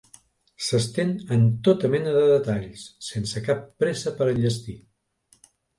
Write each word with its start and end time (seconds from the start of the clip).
S'estén 0.67 1.09
en 1.35 1.41
tota 1.67 1.91
mena 1.97 2.15
de 2.17 2.25
detalls, 2.33 2.89
sense 3.11 3.47
cap 3.51 3.65
pressa 3.85 4.17
per 4.19 4.33
enllestir. 4.35 4.81